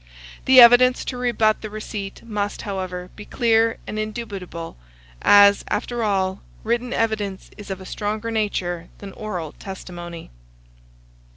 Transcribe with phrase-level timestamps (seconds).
[0.45, 4.75] The evidence to rebut the receipt must, however, be clear and indubitable,
[5.21, 10.31] as, after all, written evidence is of a stronger nature than oral testimony.